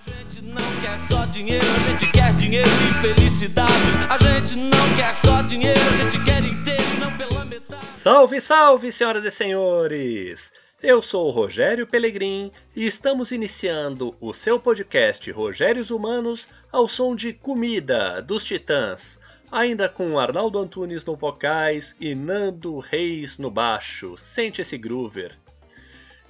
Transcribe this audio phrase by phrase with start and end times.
[0.00, 3.72] A gente não quer só dinheiro, a gente quer dinheiro e felicidade.
[4.08, 7.86] A gente não quer só dinheiro, a gente quer inteiro e não pela metade.
[7.98, 10.50] Salve, salve, senhoras e senhores!
[10.82, 17.14] Eu sou o Rogério Pelegrim e estamos iniciando o seu podcast Rogérios Humanos ao som
[17.14, 19.20] de Comida dos Titãs,
[19.52, 24.16] ainda com Arnaldo Antunes no vocais e Nando Reis no baixo.
[24.16, 25.36] Sente esse groover.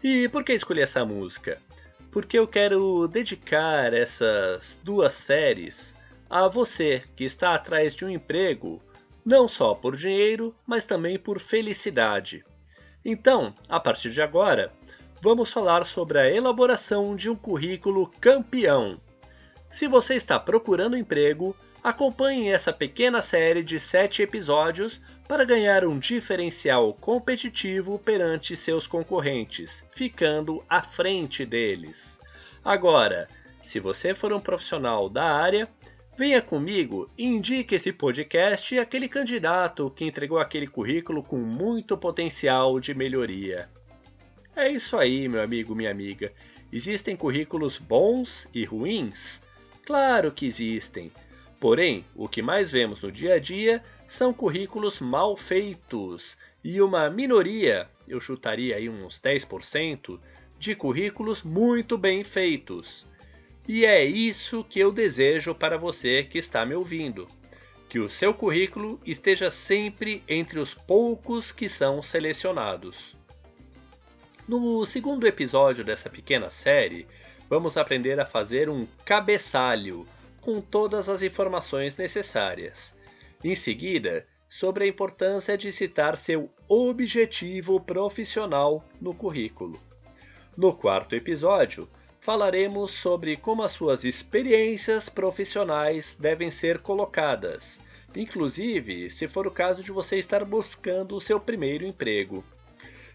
[0.02, 1.60] E por que escolhi essa música?
[2.10, 5.94] Porque eu quero dedicar essas duas séries
[6.28, 8.82] a você que está atrás de um emprego,
[9.24, 12.44] não só por dinheiro, mas também por felicidade.
[13.04, 14.72] Então, a partir de agora,
[15.20, 19.00] vamos falar sobre a elaboração de um currículo campeão.
[19.70, 25.98] Se você está procurando emprego, acompanhe essa pequena série de 7 episódios para ganhar um
[25.98, 32.18] diferencial competitivo perante seus concorrentes, ficando à frente deles.
[32.64, 33.28] Agora,
[33.62, 35.68] se você for um profissional da área,
[36.18, 42.78] venha comigo e indique esse podcast àquele candidato que entregou aquele currículo com muito potencial
[42.78, 43.68] de melhoria.
[44.54, 46.32] É isso aí, meu amigo, minha amiga.
[46.72, 49.40] Existem currículos bons e ruins?
[49.86, 51.10] Claro que existem.
[51.60, 57.10] Porém, o que mais vemos no dia a dia são currículos mal feitos e uma
[57.10, 60.18] minoria, eu chutaria aí uns 10%,
[60.58, 63.06] de currículos muito bem feitos.
[63.68, 67.28] E é isso que eu desejo para você que está me ouvindo.
[67.90, 73.14] Que o seu currículo esteja sempre entre os poucos que são selecionados.
[74.48, 77.06] No segundo episódio dessa pequena série,
[77.50, 80.06] vamos aprender a fazer um cabeçalho
[80.40, 82.94] com todas as informações necessárias.
[83.42, 89.80] Em seguida, sobre a importância de citar seu objetivo profissional no currículo.
[90.56, 91.88] No quarto episódio,
[92.20, 97.78] falaremos sobre como as suas experiências profissionais devem ser colocadas,
[98.14, 102.44] inclusive se for o caso de você estar buscando o seu primeiro emprego.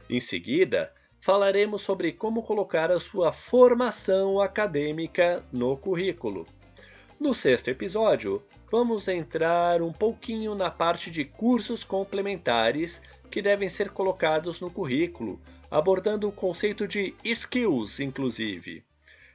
[0.09, 6.47] Em seguida, falaremos sobre como colocar a sua formação acadêmica no currículo.
[7.17, 13.89] No sexto episódio, vamos entrar um pouquinho na parte de cursos complementares que devem ser
[13.89, 15.39] colocados no currículo,
[15.71, 18.83] abordando o conceito de skills, inclusive.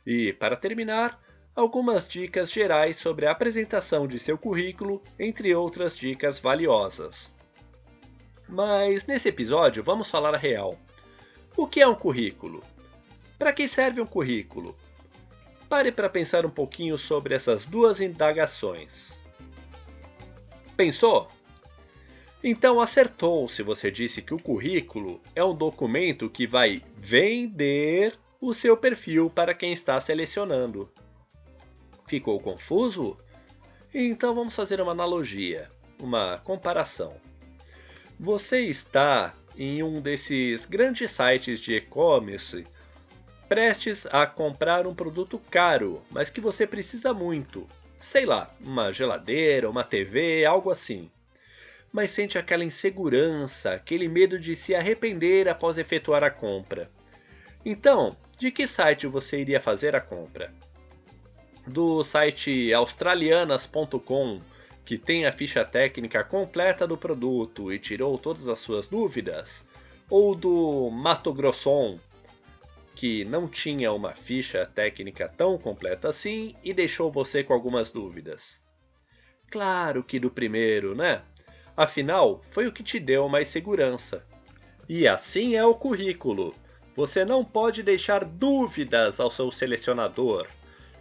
[0.06, 1.18] E, para terminar,
[1.56, 7.34] algumas dicas gerais sobre a apresentação de seu currículo, entre outras dicas valiosas.
[8.46, 10.78] Mas nesse episódio vamos falar a real.
[11.56, 12.62] O que é um currículo?
[13.38, 14.76] Para que serve um currículo?
[15.70, 19.16] Pare para pensar um pouquinho sobre essas duas indagações.
[20.76, 21.30] Pensou?
[22.42, 28.52] Então acertou se você disse que o currículo é um documento que vai vender o
[28.52, 30.90] seu perfil para quem está selecionando.
[32.08, 33.16] Ficou confuso?
[33.94, 35.70] Então vamos fazer uma analogia,
[36.00, 37.14] uma comparação.
[38.18, 42.66] Você está em um desses grandes sites de e-commerce
[43.50, 47.66] prestes a comprar um produto caro, mas que você precisa muito.
[47.98, 51.10] Sei lá, uma geladeira, uma TV, algo assim.
[51.90, 56.88] Mas sente aquela insegurança, aquele medo de se arrepender após efetuar a compra.
[57.64, 60.54] Então, de que site você iria fazer a compra?
[61.66, 64.40] Do site australianas.com,
[64.84, 69.64] que tem a ficha técnica completa do produto e tirou todas as suas dúvidas?
[70.08, 71.98] Ou do Mato Grosson,
[73.00, 78.60] que não tinha uma ficha técnica tão completa assim e deixou você com algumas dúvidas?
[79.50, 81.22] Claro que do primeiro, né?
[81.74, 84.22] Afinal, foi o que te deu mais segurança.
[84.86, 86.54] E assim é o currículo.
[86.94, 90.46] Você não pode deixar dúvidas ao seu selecionador,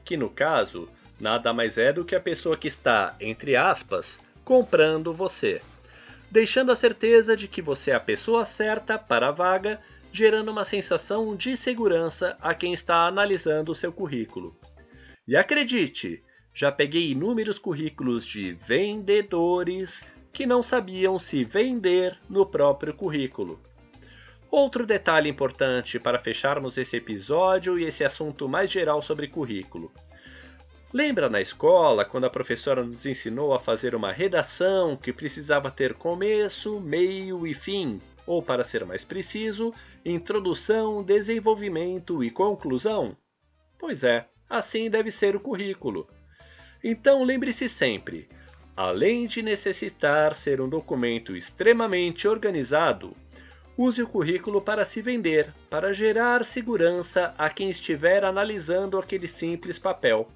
[0.06, 0.88] que no caso
[1.20, 5.62] nada mais é do que a pessoa que está, entre aspas, comprando você,
[6.32, 9.80] deixando a certeza de que você é a pessoa certa para a vaga
[10.12, 14.56] gerando uma sensação de segurança a quem está analisando o seu currículo.
[15.28, 16.24] E acredite,
[16.54, 23.60] já peguei inúmeros currículos de vendedores que não sabiam se vender no próprio currículo.
[24.50, 29.92] Outro detalhe importante para fecharmos esse episódio e esse assunto mais geral sobre currículo.
[30.92, 35.94] Lembra na escola quando a professora nos ensinou a fazer uma redação que precisava ter
[35.94, 38.02] começo, meio e fim?
[38.26, 39.72] Ou, para ser mais preciso,
[40.04, 43.16] introdução, desenvolvimento e conclusão?
[43.78, 46.08] Pois é, assim deve ser o currículo.
[46.84, 48.28] Então lembre-se sempre:
[48.76, 53.16] além de necessitar ser um documento extremamente organizado,
[53.78, 59.78] use o currículo para se vender, para gerar segurança a quem estiver analisando aquele simples
[59.78, 60.28] papel.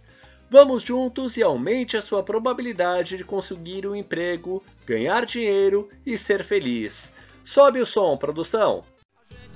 [0.50, 6.44] Vamos juntos e aumente a sua probabilidade de conseguir um emprego, ganhar dinheiro e ser
[6.44, 7.12] feliz.
[7.44, 8.84] Sobe o som, produção!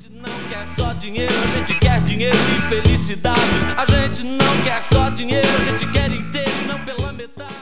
[0.02, 3.40] gente não quer só dinheiro, a gente quer dinheiro e felicidade.
[3.78, 7.61] A gente não quer só dinheiro, a gente quer inteiro não pela metade.